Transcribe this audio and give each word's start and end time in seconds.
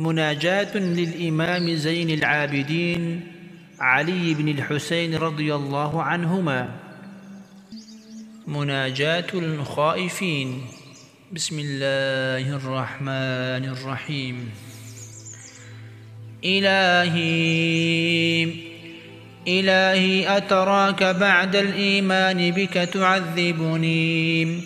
مناجاة 0.00 0.76
للإمام 0.76 1.74
زين 1.74 2.10
العابدين 2.10 3.20
علي 3.80 4.34
بن 4.34 4.48
الحسين 4.48 5.14
رضي 5.14 5.54
الله 5.54 6.02
عنهما. 6.02 6.68
مناجاة 8.46 9.26
الخائفين. 9.34 10.60
بسم 11.32 11.58
الله 11.58 12.56
الرحمن 12.56 13.68
الرحيم. 13.68 14.50
إلهي 16.44 18.44
إلهي 19.48 20.36
أتراك 20.36 21.02
بعد 21.02 21.56
الإيمان 21.56 22.50
بك 22.50 22.72
تعذبني. 22.72 24.60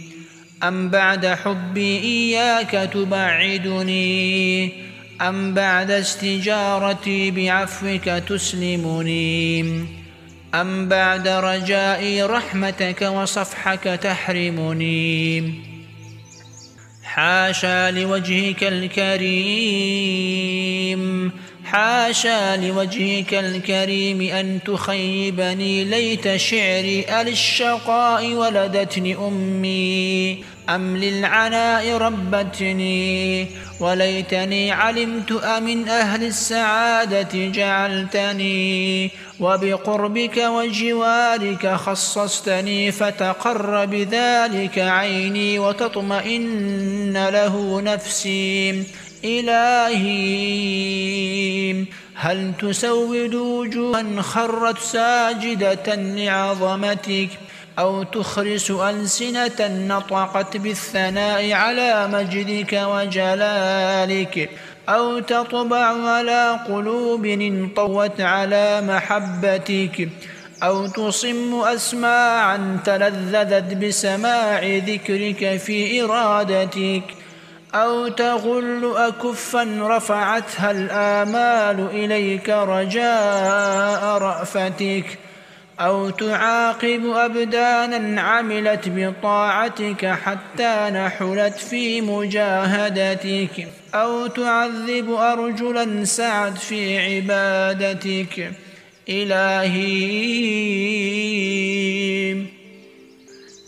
أم 0.63 0.89
بعد 0.89 1.27
حبي 1.27 1.99
إياك 1.99 2.91
تبعدني. 2.93 4.94
أم 5.21 5.55
بعد 5.55 5.91
استجارتي 5.91 7.31
بعفوك 7.31 8.05
تسلمني؟ 8.05 9.85
أم 10.55 10.89
بعد 10.89 11.29
رجائي 11.29 12.23
رحمتك 12.23 13.03
وصفحك 13.03 13.85
تحرمني؟ 13.85 15.55
حاشا 17.03 17.91
لوجهك 17.91 18.65
الكريم 18.65 19.75
حاشا 21.75 22.57
لوجهك 22.57 23.35
الكريم 23.35 24.21
أن 24.21 24.59
تخيبني 24.67 25.85
ليت 25.85 26.37
شعري 26.37 27.05
أللشقاء 27.21 28.33
ولدتني 28.33 29.17
أمي. 29.17 30.45
أم 30.69 30.97
للعناء 30.97 31.97
ربتني 31.97 33.47
وليتني 33.81 34.73
علمت 34.73 35.33
أمن 35.33 35.89
أهل 35.89 36.25
السعادة 36.25 37.49
جعلتني. 37.49 39.11
وبقربك 39.41 40.37
وجوارك 40.37 41.75
خصصتني 41.75 42.93
فتقر 42.93 43.85
بذلك 43.85 44.79
عيني 44.79 45.59
وتطمئن 45.59 47.13
له 47.13 47.81
نفسي. 47.81 48.83
إلهي 49.25 50.85
هل 52.15 52.53
تسود 52.61 53.35
وجوها 53.35 54.23
خرت 54.23 54.79
ساجدة 54.79 55.95
لعظمتك 55.95 57.29
أو 57.79 58.03
تخرس 58.03 58.71
ألسنة 58.71 59.61
نطقت 59.61 60.57
بالثناء 60.57 61.53
على 61.53 62.09
مجدك 62.09 62.73
وجلالك 62.87 64.51
أو 64.89 65.19
تطبع 65.19 66.09
على 66.09 66.61
قلوب 66.69 67.27
انطوت 67.27 68.21
على 68.21 68.81
محبتك 68.81 70.09
أو 70.63 70.87
تصم 70.87 71.55
أسماعا 71.55 72.81
تلذذت 72.85 73.75
بسماع 73.75 74.77
ذكرك 74.77 75.57
في 75.57 76.03
إرادتك 76.03 77.24
أو 77.75 78.09
تغل 78.09 78.93
أكفا 78.97 79.79
رفعتها 79.81 80.71
الآمال 80.71 81.89
إليك 81.91 82.49
رجاء 82.49 84.19
رأفتك 84.19 85.19
أو 85.81 86.11
تعاقب 86.11 87.07
أبدانا 87.07 88.21
عملت 88.21 88.89
بطاعتك 88.89 90.07
حتى 90.07 90.91
نحلت 90.91 91.59
في 91.59 92.01
مجاهدتك 92.01 93.69
أو 93.95 94.27
تعذب 94.27 95.11
أرجلا 95.11 96.05
سعت 96.05 96.59
في 96.59 96.99
عبادتك. 96.99 98.53
إلهي 99.09 100.55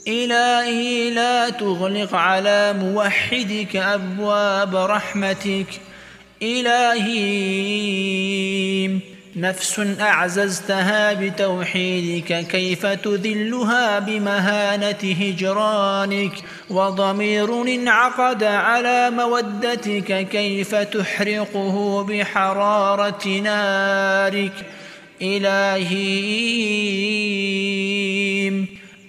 إلهي 0.09 1.11
لا 1.11 1.50
تغلق 1.50 2.15
على 2.15 2.72
موحدك 2.72 3.77
أبواب 3.77 4.77
رحمتك. 4.77 5.67
إلهي 6.43 7.87
نفس 9.37 9.81
أعززتها 10.00 11.12
بتوحيدك 11.12 12.47
كيف 12.47 12.87
تذلها 12.87 13.99
بمهانة 13.99 15.15
هجرانك؟ 15.21 16.33
وضمير 16.71 17.62
انعقد 17.62 18.45
على 18.45 19.11
مودتك 19.11 20.28
كيف 20.28 20.75
تحرقه 20.75 22.05
بحرارة 22.05 23.28
نارك؟ 23.28 24.53
إلهي 25.22 26.56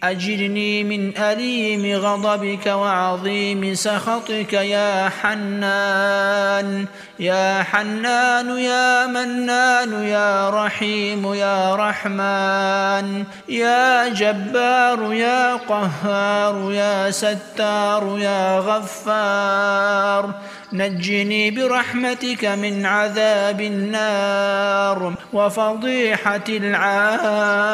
أجرني 0.03 0.83
من 0.83 1.17
أليم 1.17 1.99
غضبك 1.99 2.65
وعظيم 2.65 3.75
سخطك 3.75 4.53
يا 4.53 5.09
حنان 5.09 6.85
يا 7.19 7.63
حنان 7.63 8.57
يا 8.57 9.07
منان 9.07 10.03
يا 10.03 10.49
رحيم 10.49 11.33
يا 11.33 11.75
رحمن 11.75 13.23
يا 13.49 14.07
جبار 14.09 15.13
يا 15.13 15.55
قهار 15.55 16.71
يا 16.71 17.11
ستار 17.11 18.19
يا 18.19 18.59
غفار 18.59 20.33
نجني 20.73 21.51
برحمتك 21.51 22.45
من 22.45 22.85
عذاب 22.85 23.61
النار 23.61 25.13
وفضيحة 25.33 26.43
العار. 26.49 27.67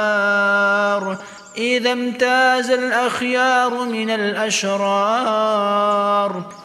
إذا 1.58 1.92
امتاز 1.92 2.70
الأخيار 2.70 3.86
من 3.86 4.10
الأشرار 4.10 4.84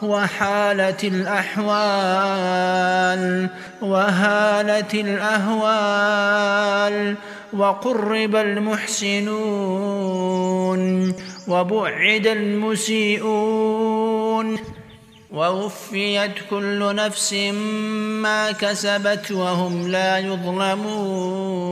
وحالت 0.01 1.03
الأحوال 1.03 1.69
وهالت 3.81 4.93
الأهوال 4.95 6.15
وقرب 7.53 8.35
المحسنون 8.35 9.29
وبعد 11.47 12.27
المسيئون 12.27 13.79
ووفيت 15.31 16.31
كل 16.49 16.95
نفس 16.95 17.33
ما 18.23 18.51
كسبت 18.51 19.31
وهم 19.31 19.87
لا 19.87 20.17
يظلمون. 20.17 21.69